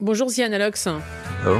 Bonjour 0.00 0.30
Zian 0.30 0.50
Alox. 0.52 0.88
Oh. 1.46 1.58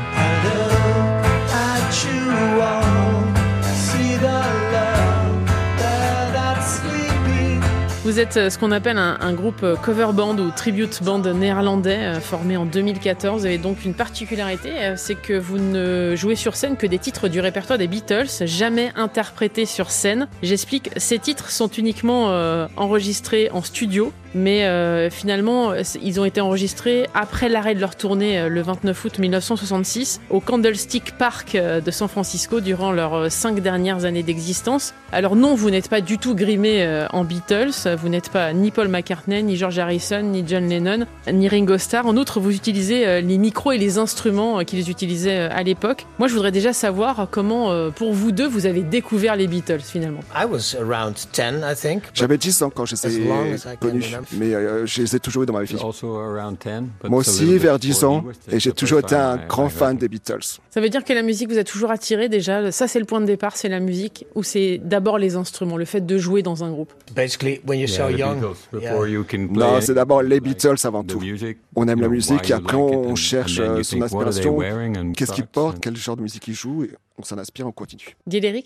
Vous 8.03 8.19
êtes 8.19 8.39
euh, 8.39 8.51
ce 8.51 8.59
qu'on 8.59 8.73
appelle 8.73 8.97
un, 8.97 9.33
groupe 9.35 9.63
euh, 9.63 9.77
cover 9.77 10.09
band 10.15 10.37
ou 10.39 10.51
tribute 10.51 11.03
band 11.03 11.21
néerlandais 11.21 11.99
euh, 11.99 12.21
formé 12.21 12.57
en 12.57 12.65
2014. 12.65 13.41
Vous 13.41 13.47
avez 13.47 13.59
donc 13.59 13.85
une 13.85 13.93
particularité, 13.93 14.71
c'est 14.97 15.17
que 15.17 15.35
vous 15.35 15.59
ne 15.59 16.17
jouez 16.17 16.35
sur 16.35 16.57
scène 16.57 16.77
que 16.77 16.87
des 16.87 16.99
titres 16.99 17.29
du 17.29 17.41
répertoire 17.41 17.79
des 17.79 17.89
Beatles, 17.89 18.47
jamais 18.47 18.91
interprétés 18.97 19.67
sur 19.67 19.91
scène. 19.91 20.29
J'explique, 20.43 20.91
ces 20.97 21.19
titres 21.19 21.51
sont 21.51 21.69
uniquement 21.69 22.29
enregistrés 22.77 23.51
en 23.53 23.63
studio 23.63 24.13
mais 24.35 24.65
euh, 24.65 25.11
finalement, 25.11 25.73
ils 26.03 26.21
ont 26.21 26.25
été 26.25 26.41
enregistrés 26.41 27.09
après 27.15 27.49
l'arrêt 27.49 27.75
de 27.75 27.81
leur 27.81 27.97
tournée 27.97 28.39
euh, 28.39 28.49
le 28.49 28.63
29 28.63 29.05
août 29.05 29.19
1966 29.19 30.21
au 30.31 30.41
Candlestick 30.41 31.17
Park 31.17 31.55
euh, 31.55 31.81
de 31.81 31.91
San 31.91 32.09
Francisco 32.09 32.61
durant 32.61 32.93
leurs 32.93 33.31
cinq 33.31 33.61
dernières 33.61 34.05
années 34.05 34.23
d'existence. 34.23 34.95
Alors 35.13 35.37
non, 35.37 35.55
vous 35.55 35.71
n'êtes 35.71 35.89
pas 35.89 36.01
du 36.01 36.19
tout 36.19 36.35
grimé 36.35 36.87
en 37.13 37.25
Beatles, 37.25 37.97
vous 38.01 38.09
n'êtes 38.09 38.31
pas 38.31 38.53
ni 38.53 38.71
Paul 38.71 38.89
McCartney, 38.89 39.43
ni 39.43 39.57
George 39.57 39.79
Harrison, 39.79 40.23
ni 40.23 40.45
John 40.47 40.69
Lennon, 40.69 41.07
ni 41.33 41.49
Ringo 41.49 41.79
Starr. 41.79 42.07
En 42.07 42.17
outre, 42.17 42.39
vous 42.39 42.55
utilisez 42.55 43.21
les 43.21 43.39
micros 43.39 43.73
et 43.73 43.79
les 43.79 43.99
instruments 43.99 44.63
qu'ils 44.65 44.89
utilisaient 44.89 45.41
à 45.41 45.63
l'époque. 45.65 46.07
Moi, 46.21 46.29
je 46.29 46.35
voudrais 46.35 46.53
déjà 46.53 46.73
savoir 46.73 47.27
comment, 47.31 47.91
pour 47.91 48.13
vous 48.13 48.31
deux, 48.31 48.47
vous 48.47 48.67
avez 48.67 48.83
découvert 48.83 49.35
les 49.35 49.49
Beatles 49.49 49.81
finalement. 49.83 50.21
J'avais 52.15 52.39
10 52.39 52.63
ans 52.63 52.71
quand 52.71 52.87
je 52.87 52.95
les 52.95 53.07
ai 53.09 53.77
connus 53.81 54.05
mais 54.33 54.55
euh, 54.55 54.87
je 54.87 55.03
les 55.03 55.17
ai 55.17 55.21
toujours 55.21 55.43
eu 55.43 55.47
dans 55.47 55.53
ma 55.53 55.63
vie. 55.63 55.77
Moi 57.05 57.19
aussi, 57.19 57.59
vers 57.59 57.79
10 57.79 58.05
ans, 58.05 58.25
et 58.51 58.61
j'ai 58.61 58.73
toujours 58.73 59.01
été 59.01 59.15
un 59.15 59.37
grand 59.37 59.69
fan 59.69 59.97
des 59.97 60.09
Beatles. 60.09 60.61
Ça 60.71 60.81
veut 60.81 60.89
dire 60.89 61.05
que 61.05 61.13
la 61.13 61.23
musique 61.23 61.51
vous 61.51 61.59
a 61.59 61.65
toujours 61.65 61.91
attiré 61.91 62.29
déjà? 62.29 62.71
Ça, 62.73 62.89
c'est 62.89 62.99
le 62.99 63.05
point 63.05 63.21
de 63.21 63.27
départ, 63.27 63.57
c'est 63.57 63.69
la 63.69 63.81
musique, 63.81 64.27
ou 64.35 64.43
c'est 64.43 64.81
d'abord 64.83 65.19
les 65.19 65.37
instruments, 65.37 65.77
le 65.77 65.85
fait 65.85 66.05
de 66.05 66.19
jouer 66.19 66.43
dans 66.43 66.65
un 66.65 66.71
groupe? 66.71 66.93
Non, 69.51 69.81
c'est 69.81 69.95
d'abord 69.95 70.23
les 70.23 70.41
Beatles 70.41 70.77
avant 70.85 71.05
tout. 71.05 71.21
On 71.75 71.89
aime 71.89 72.01
la 72.01 72.09
musique 72.09 72.51
et 72.51 72.53
après 72.53 72.77
on 72.77 73.15
cherche 73.15 73.59
euh, 73.61 73.83
son 73.83 74.03
inspiration. 74.03 74.59
Qu'est-ce 75.17 75.33
qu'il 75.33 75.47
porte, 75.47 75.79
quel 75.81 75.97
genre 75.97 76.17
de 76.17 76.23
musique 76.23 76.47
il 76.49 76.55
joue 76.55 76.87
on 77.21 77.23
s'en 77.23 77.37
inspire, 77.37 77.67
on 77.67 77.73
continue. 77.73 78.17
Guy 78.27 78.39
uh, 78.39 78.63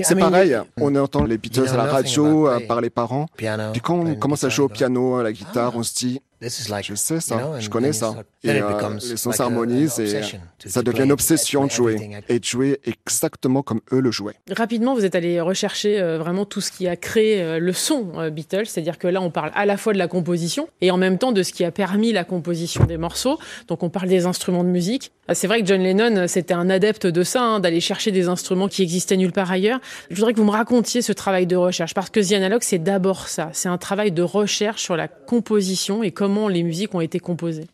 C'est 0.00 0.14
pareil, 0.14 0.56
on 0.80 0.94
entend 0.94 1.24
les 1.24 1.36
Beatles 1.36 1.68
à 1.68 1.76
la 1.76 1.84
radio 1.84 2.48
par 2.68 2.80
les 2.80 2.90
parents. 2.90 3.26
Puis 3.72 3.80
quand 3.80 3.94
on 3.94 4.14
commence 4.14 4.44
à 4.44 4.48
jouer 4.48 4.64
au 4.64 4.68
piano, 4.68 5.16
à 5.16 5.22
la 5.22 5.32
guitare, 5.32 5.76
on 5.76 5.82
se 5.82 5.94
dit 5.94 6.20
je 6.42 6.94
sais 6.94 7.20
ça, 7.20 7.60
je 7.60 7.68
connais 7.68 7.92
ça. 7.92 8.14
Et 8.44 8.50
euh, 8.50 8.98
les 9.00 9.16
sons 9.16 9.32
s'harmonisent 9.32 10.00
et 10.00 10.22
ça 10.66 10.82
devient 10.82 11.04
une 11.04 11.12
obsession 11.12 11.66
de 11.66 11.70
jouer 11.70 12.10
et 12.28 12.38
de 12.38 12.44
jouer 12.44 12.80
exactement 12.84 13.62
comme 13.62 13.80
eux 13.92 14.00
le 14.00 14.10
jouaient. 14.10 14.34
Rapidement, 14.50 14.94
vous 14.94 15.04
êtes 15.04 15.14
allé 15.14 15.40
rechercher 15.40 16.00
euh, 16.00 16.18
vraiment 16.18 16.44
tout 16.44 16.60
ce 16.60 16.72
qui 16.72 16.88
a 16.88 16.96
créé 16.96 17.40
euh, 17.40 17.58
le 17.58 17.72
son 17.72 18.28
Beatles, 18.30 18.66
c'est-à-dire 18.66 18.98
que 18.98 19.06
là, 19.06 19.20
on 19.20 19.30
parle 19.30 19.52
à 19.54 19.66
la 19.66 19.76
fois 19.76 19.92
de 19.92 19.98
la 19.98 20.08
composition 20.08 20.68
et 20.80 20.90
en 20.90 20.96
même 20.96 21.18
temps 21.18 21.32
de 21.32 21.42
ce 21.42 21.52
qui 21.52 21.64
a 21.64 21.70
permis 21.70 22.12
la 22.12 22.24
composition 22.24 22.84
des 22.84 22.96
morceaux. 22.96 23.38
Donc, 23.68 23.82
on 23.82 23.90
parle 23.90 24.08
des 24.08 24.26
instruments 24.26 24.64
de 24.64 24.68
musique. 24.68 25.12
Ah, 25.28 25.34
c'est 25.34 25.46
vrai 25.46 25.60
que 25.60 25.66
John 25.66 25.80
Lennon, 25.80 26.26
c'était 26.26 26.54
un 26.54 26.68
adepte 26.68 27.06
de 27.06 27.22
ça, 27.22 27.42
hein, 27.42 27.60
d'aller 27.60 27.80
chercher 27.80 28.10
des 28.10 28.28
instruments 28.28 28.66
qui 28.66 28.82
existaient 28.82 29.16
nulle 29.16 29.32
part 29.32 29.52
ailleurs. 29.52 29.80
Je 30.10 30.16
voudrais 30.16 30.32
que 30.32 30.38
vous 30.38 30.44
me 30.44 30.50
racontiez 30.50 31.00
ce 31.00 31.12
travail 31.12 31.46
de 31.46 31.54
recherche, 31.54 31.94
parce 31.94 32.10
que 32.10 32.20
The 32.20 32.32
Analog, 32.32 32.62
c'est 32.62 32.78
d'abord 32.78 33.28
ça. 33.28 33.50
C'est 33.52 33.68
un 33.68 33.78
travail 33.78 34.10
de 34.10 34.22
recherche 34.22 34.82
sur 34.82 34.96
la 34.96 35.06
composition 35.06 36.02
et 36.02 36.10
comment 36.10 36.31
les 36.48 36.62
musiques 36.62 36.94
ont 36.94 37.00
été 37.00 37.18
composées. 37.20 37.66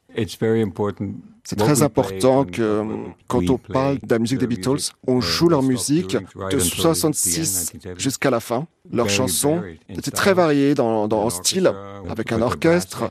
C'est 1.44 1.56
très 1.56 1.82
important 1.82 2.44
que 2.44 2.84
quand 3.26 3.48
on 3.48 3.56
parle 3.56 3.98
de 4.00 4.10
la 4.10 4.18
musique 4.18 4.38
des 4.38 4.46
Beatles, 4.46 4.92
on 5.06 5.20
joue 5.20 5.48
leur 5.48 5.62
musique 5.62 6.16
de 6.50 6.58
66 6.58 7.72
jusqu'à 7.96 8.30
la 8.30 8.41
fin. 8.41 8.66
Leurs 8.92 9.08
chansons 9.08 9.62
étaient 9.88 10.10
très 10.10 10.34
variées 10.34 10.74
dans, 10.74 11.08
dans 11.08 11.30
style, 11.30 11.72
avec 12.08 12.32
un 12.32 12.42
orchestre, 12.42 13.10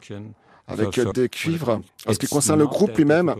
avec 0.67 0.99
des 1.13 1.29
cuivres. 1.29 1.81
En 2.05 2.13
ce 2.13 2.19
qui 2.19 2.27
concerne 2.27 2.59
le 2.59 2.67
groupe 2.67 2.95
lui-même, 2.97 3.33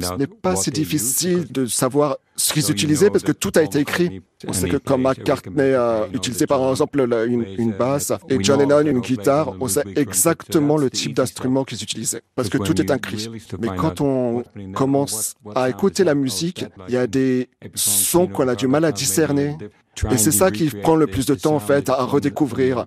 ce 0.00 0.14
n'est 0.14 0.26
pas 0.26 0.56
si 0.56 0.70
difficile 0.70 1.50
de 1.50 1.66
savoir 1.66 2.18
ce 2.36 2.52
qu'ils 2.52 2.70
utilisaient 2.70 3.10
parce 3.10 3.24
que 3.24 3.32
tout 3.32 3.52
a 3.56 3.62
été 3.62 3.80
écrit. 3.80 4.22
On 4.46 4.52
sait 4.52 4.68
que 4.68 4.76
comme 4.76 5.02
McCartney 5.02 5.74
a 5.74 6.06
utilisé 6.12 6.46
par 6.46 6.68
exemple 6.70 7.00
une, 7.00 7.72
basse 7.72 8.12
et 8.28 8.42
John 8.42 8.60
Lennon 8.60 8.86
une 8.86 9.00
guitare, 9.00 9.54
on 9.60 9.66
sait 9.66 9.82
exactement 9.96 10.76
le 10.76 10.88
type 10.88 11.14
d'instrument 11.14 11.64
qu'ils 11.64 11.82
utilisaient 11.82 12.22
parce 12.36 12.48
que 12.48 12.58
tout 12.58 12.80
est 12.80 12.90
écrit. 12.90 13.28
Mais 13.58 13.68
quand 13.76 14.00
on 14.00 14.44
commence 14.74 15.34
à 15.54 15.68
écouter 15.68 16.04
la 16.04 16.14
musique, 16.14 16.64
il 16.88 16.94
y 16.94 16.96
a 16.96 17.06
des 17.06 17.48
sons 17.74 18.28
qu'on 18.28 18.46
a 18.46 18.54
du 18.54 18.68
mal 18.68 18.84
à 18.84 18.92
discerner. 18.92 19.56
Et 20.12 20.16
c'est 20.16 20.30
ça 20.30 20.52
qui 20.52 20.70
prend 20.70 20.94
le 20.94 21.08
plus 21.08 21.26
de 21.26 21.34
temps 21.34 21.56
en 21.56 21.60
fait 21.60 21.88
à 21.88 22.04
redécouvrir. 22.04 22.86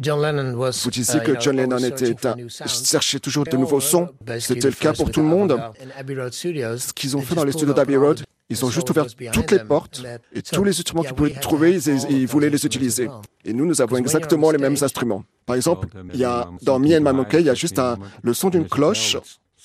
Vous 0.00 0.90
disiez 0.90 1.20
que 1.20 1.32
uh, 1.32 1.36
John 1.40 1.56
Lennon 1.56 1.78
était 1.78 2.26
un, 2.26 2.36
cherchait 2.48 3.18
toujours 3.18 3.44
de 3.44 3.56
nouveaux 3.56 3.80
sons. 3.80 4.08
C'était 4.38 4.68
le 4.68 4.74
cas 4.74 4.92
pour 4.92 5.10
tout 5.10 5.20
le 5.20 5.26
monde. 5.26 5.60
Ce 5.98 6.92
qu'ils 6.92 7.16
ont 7.16 7.20
fait 7.20 7.34
dans 7.34 7.44
les 7.44 7.52
studios 7.52 7.74
d'Abbey 7.74 7.96
Road, 7.96 8.22
ils 8.50 8.64
ont 8.64 8.70
juste 8.70 8.88
ouvert 8.88 9.06
toutes 9.32 9.50
les 9.50 9.58
portes 9.58 10.02
et 10.32 10.42
tous 10.42 10.64
les 10.64 10.70
instruments 10.70 11.02
qu'ils 11.02 11.14
pouvaient 11.14 11.34
trouver, 11.34 11.76
ils, 11.76 12.26
voulaient 12.26 12.50
les 12.50 12.64
utiliser. 12.64 13.08
Et 13.44 13.52
nous, 13.52 13.66
nous 13.66 13.80
avons 13.82 13.96
exactement 13.96 14.50
les 14.50 14.58
mêmes 14.58 14.76
instruments. 14.80 15.24
Par 15.44 15.56
exemple, 15.56 15.88
il 16.14 16.20
y 16.20 16.24
a, 16.24 16.48
dans 16.62 16.78
Me 16.78 16.96
and 16.96 17.00
My 17.00 17.12
Monkey, 17.12 17.40
il 17.40 17.46
y 17.46 17.50
a 17.50 17.54
juste 17.54 17.78
un, 17.78 17.98
le 18.22 18.34
son 18.34 18.48
d'une 18.50 18.66
cloche 18.66 19.16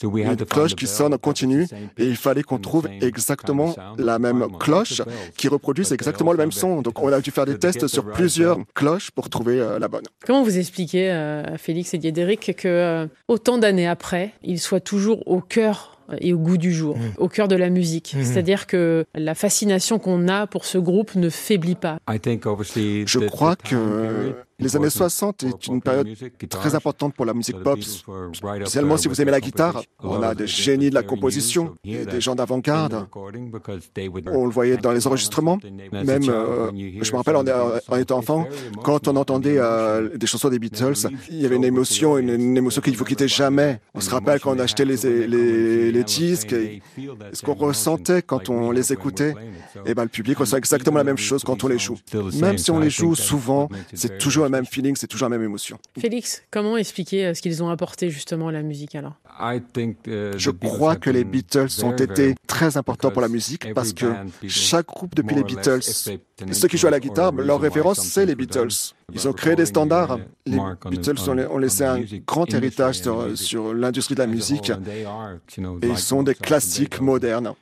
une 0.01 0.35
cloche 0.45 0.75
qui 0.75 0.87
sonne 0.87 1.13
en 1.13 1.17
continu 1.17 1.67
et 1.97 2.05
il 2.05 2.15
fallait 2.15 2.43
qu'on 2.43 2.59
trouve 2.59 2.87
exactement 3.01 3.75
la 3.97 4.19
même 4.19 4.47
cloche 4.59 5.01
qui 5.37 5.47
reproduise 5.47 5.91
exactement 5.91 6.31
le 6.31 6.37
même 6.37 6.51
son. 6.51 6.81
Donc 6.81 7.01
on 7.01 7.11
a 7.11 7.21
dû 7.21 7.31
faire 7.31 7.45
des 7.45 7.57
tests 7.57 7.87
sur 7.87 8.05
plusieurs 8.11 8.57
cloches 8.73 9.11
pour 9.11 9.29
trouver 9.29 9.59
euh, 9.59 9.79
la 9.79 9.87
bonne. 9.87 10.03
Comment 10.25 10.43
vous 10.43 10.57
expliquez 10.57 11.11
euh, 11.11 11.43
à 11.43 11.57
Félix 11.57 11.93
et 11.93 11.97
Diédéric 11.97 12.55
que 12.57 12.67
euh, 12.67 13.07
autant 13.27 13.57
d'années 13.57 13.87
après, 13.87 14.33
ils 14.43 14.59
soient 14.59 14.79
toujours 14.79 15.27
au 15.27 15.41
cœur 15.41 15.99
et 16.19 16.33
au 16.33 16.37
goût 16.37 16.57
du 16.57 16.73
jour, 16.73 16.97
mmh. 16.97 17.01
au 17.17 17.29
cœur 17.29 17.47
de 17.47 17.55
la 17.55 17.69
musique? 17.69 18.13
Mmh. 18.15 18.23
C'est-à-dire 18.23 18.67
que 18.67 19.05
la 19.15 19.35
fascination 19.35 19.99
qu'on 19.99 20.27
a 20.27 20.47
pour 20.47 20.65
ce 20.65 20.77
groupe 20.77 21.15
ne 21.15 21.29
faiblit 21.29 21.75
pas. 21.75 21.97
Je 22.07 23.19
crois 23.27 23.55
que 23.55 24.35
les 24.63 24.75
années 24.75 24.89
60 24.89 25.43
est 25.43 25.67
une 25.67 25.81
période 25.81 26.07
très 26.49 26.75
importante 26.75 27.13
pour 27.13 27.25
la 27.25 27.33
musique 27.33 27.61
pop. 27.61 27.79
Spécialement 28.33 28.97
si 28.97 29.07
vous 29.07 29.21
aimez 29.21 29.31
la 29.31 29.41
guitare, 29.41 29.83
on 30.01 30.21
a 30.21 30.33
des 30.33 30.47
génies 30.47 30.89
de 30.89 30.95
la 30.95 31.03
composition, 31.03 31.75
des 31.83 32.21
gens 32.21 32.35
d'avant-garde. 32.35 33.07
On 34.31 34.45
le 34.45 34.51
voyait 34.51 34.77
dans 34.77 34.91
les 34.91 35.05
enregistrements. 35.07 35.59
Même, 35.91 36.23
euh, 36.29 36.71
je 37.01 37.11
me 37.11 37.17
rappelle 37.17 37.35
en, 37.35 37.97
étant 37.97 38.17
enfant, 38.17 38.47
quand 38.83 39.07
on 39.07 39.15
entendait 39.15 39.57
euh, 39.57 40.09
des 40.17 40.27
chansons 40.27 40.49
des 40.49 40.59
Beatles, 40.59 41.07
il 41.29 41.41
y 41.41 41.45
avait 41.45 41.55
une 41.55 41.63
émotion, 41.63 42.17
une, 42.17 42.57
émotion 42.57 42.81
qu'il 42.81 42.93
ne 42.93 42.97
vous 42.97 43.05
quittait 43.05 43.27
jamais. 43.27 43.79
On 43.93 44.01
se 44.01 44.09
rappelle 44.09 44.39
quand 44.39 44.55
on 44.55 44.59
achetait 44.59 44.85
les, 44.85 44.97
les, 45.27 45.91
les 45.91 46.03
disques, 46.03 46.53
et 46.53 46.81
ce 47.33 47.41
qu'on 47.41 47.53
ressentait 47.53 48.21
quand 48.21 48.49
on 48.49 48.71
les 48.71 48.93
écoutait. 48.93 49.31
Et 49.85 49.91
eh 49.91 49.93
ben, 49.93 50.03
le 50.03 50.09
public 50.09 50.37
ressent 50.37 50.57
exactement 50.57 50.97
la 50.97 51.03
même 51.03 51.17
chose 51.17 51.43
quand 51.43 51.63
on 51.63 51.67
les 51.67 51.79
joue. 51.79 51.97
Même 52.39 52.57
si 52.57 52.71
on 52.71 52.79
les 52.79 52.89
joue 52.89 53.15
souvent, 53.15 53.69
c'est 53.93 54.17
toujours 54.17 54.45
même 54.57 54.65
feeling, 54.65 54.95
c'est 54.95 55.07
toujours 55.07 55.29
la 55.29 55.37
même 55.37 55.45
émotion. 55.45 55.77
Félix, 55.99 56.43
comment 56.51 56.77
expliquer 56.77 57.27
euh, 57.27 57.33
ce 57.33 57.41
qu'ils 57.41 57.63
ont 57.63 57.69
apporté 57.69 58.09
justement 58.09 58.47
à 58.47 58.51
la 58.51 58.61
musique 58.61 58.95
alors? 58.95 59.15
Uh, 59.39 59.59
Je 60.37 60.49
crois 60.51 60.95
que 60.95 61.09
les 61.09 61.23
Beatles 61.23 61.83
ont 61.83 61.95
été 61.95 62.35
très 62.47 62.77
importants 62.77 63.11
pour 63.11 63.21
la 63.21 63.27
musique 63.27 63.73
parce 63.73 63.93
que 63.93 64.13
chaque 64.47 64.87
groupe 64.87 65.15
depuis 65.15 65.35
les 65.35 65.43
Beatles, 65.43 65.81
ceux 66.51 66.67
qui 66.67 66.77
jouent 66.77 66.87
à 66.87 66.91
la 66.91 66.99
guitare, 66.99 67.31
leur 67.31 67.59
référence 67.59 67.99
c'est 67.99 68.25
les 68.25 68.35
Beatles. 68.35 68.93
Ils 69.13 69.27
ont 69.27 69.33
créé 69.33 69.55
des 69.55 69.65
standards. 69.65 70.19
Les 70.45 70.57
Beatles 70.89 71.29
ont 71.29 71.57
laissé 71.57 71.83
un 71.83 72.01
grand 72.25 72.51
héritage 72.53 73.01
sur, 73.35 73.73
l'industrie 73.73 74.15
de 74.15 74.19
la 74.19 74.27
musique. 74.27 74.71
Et 75.81 75.87
ils 75.87 75.97
sont 75.97 76.23
des 76.23 76.35
classiques 76.35 76.99
modernes, 77.01 77.53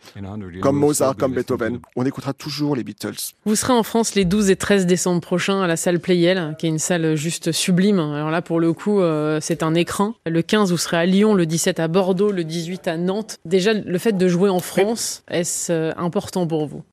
comme 0.61 0.77
Mozart, 0.77 1.15
comme 1.15 1.33
Beethoven. 1.33 1.79
On 1.95 2.05
écoutera 2.05 2.33
toujours 2.33 2.75
les 2.75 2.83
Beatles. 2.83 3.15
Vous 3.45 3.55
serez 3.55 3.73
en 3.73 3.83
France 3.83 4.15
les 4.15 4.25
12 4.25 4.49
et 4.49 4.55
13 4.55 4.85
décembre 4.85 5.21
prochains 5.21 5.61
à 5.61 5.67
la 5.67 5.75
salle 5.75 5.99
Playel, 5.99 6.55
qui 6.57 6.65
est 6.67 6.69
une 6.69 6.79
salle 6.79 7.15
juste 7.15 7.51
sublime. 7.51 7.99
Alors 7.99 8.31
là, 8.31 8.41
pour 8.41 8.59
le 8.59 8.73
coup, 8.73 9.01
euh, 9.01 9.39
c'est 9.41 9.63
un 9.63 9.73
écran. 9.73 10.13
Le 10.25 10.41
15, 10.41 10.71
vous 10.71 10.77
serez 10.77 10.97
à 10.97 11.05
Lyon, 11.05 11.33
le 11.33 11.45
17 11.45 11.79
à 11.79 11.87
Bordeaux, 11.87 12.31
le 12.31 12.43
18 12.43 12.87
à 12.87 12.97
Nantes. 12.97 13.37
Déjà, 13.45 13.73
le 13.73 13.97
fait 13.97 14.13
de 14.13 14.27
jouer 14.27 14.49
en 14.49 14.59
France, 14.59 15.23
est-ce 15.29 15.71
euh, 15.71 15.91
important 15.97 16.47
pour 16.47 16.67
vous? 16.67 16.83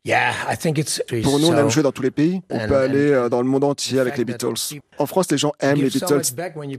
Pour 1.23 1.39
nous, 1.39 1.49
on 1.49 1.57
aime 1.57 1.71
jouer 1.79 1.83
dans 1.83 1.93
tous 1.93 2.03
les 2.03 2.11
pays. 2.11 2.43
On 2.51 2.67
peut 2.67 2.77
aller 2.77 3.13
euh, 3.13 3.29
dans 3.29 3.43
le 3.43 3.49
monde 3.49 3.65
entier 3.65 4.01
avec 4.01 4.19
les 4.19 4.25
Beatles. 4.25 4.55
En 4.99 5.07
France, 5.07 5.31
les 5.31 5.39
gens 5.39 5.53
aiment 5.61 5.81
les 5.81 5.91
Beatles 5.91 6.23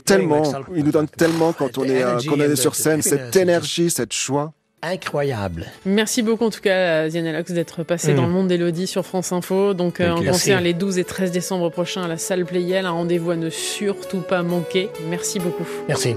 tellement. 0.05 0.43
Ils 0.75 0.83
nous 0.83 0.91
donnent 0.91 1.07
tellement 1.07 1.53
quand 1.53 1.77
on 1.77 1.85
est, 1.85 2.03
euh, 2.03 2.19
quand 2.27 2.35
on 2.35 2.41
est 2.41 2.55
sur 2.55 2.75
scène, 2.75 3.01
cette 3.01 3.35
énergie, 3.35 3.89
cette 3.89 4.13
joie 4.13 4.53
incroyable. 4.81 5.65
Merci 5.85 6.21
beaucoup 6.21 6.45
en 6.45 6.49
tout 6.49 6.61
cas 6.61 7.09
Zianalox 7.09 7.51
d'être 7.51 7.83
passé 7.83 8.13
dans 8.13 8.21
le 8.21 8.29
mm. 8.29 8.31
monde 8.31 8.47
d'Elodie 8.47 8.87
sur 8.87 9.05
France 9.05 9.33
Info. 9.33 9.73
Donc 9.73 9.99
euh, 9.99 10.11
en 10.11 10.23
concert 10.23 10.61
les 10.61 10.73
12 10.73 10.99
et 10.99 11.03
13 11.03 11.31
décembre 11.31 11.69
prochains 11.69 12.03
à 12.03 12.07
la 12.07 12.17
salle 12.17 12.45
Playel, 12.45 12.85
un 12.85 12.91
rendez-vous 12.91 13.31
à 13.31 13.35
ne 13.35 13.49
surtout 13.49 14.21
pas 14.21 14.41
manquer. 14.41 14.89
Merci 15.09 15.39
beaucoup. 15.39 15.67
Merci. 15.89 16.15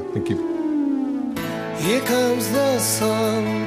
Here 1.81 2.01
comes 2.03 2.47
the 2.53 2.79
sun, 2.79 3.67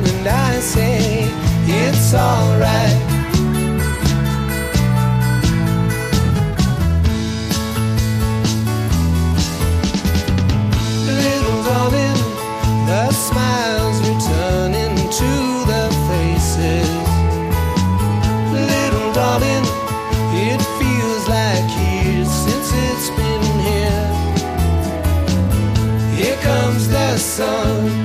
it's 2.13 2.19
alright. 2.19 2.97
Little 11.07 11.63
darling, 11.63 12.19
the 12.85 13.11
smiles 13.11 14.01
faces. 16.09 16.89
Little 18.51 19.13
darling, 19.13 19.65
it 20.35 20.61
feels 20.79 21.27
like 21.29 21.69
since 22.27 22.73
it's 22.73 23.09
been 23.11 23.43
here. 23.67 24.07
Here 26.17 26.37
comes 26.41 26.89
the 26.89 27.17
sun. 27.17 28.00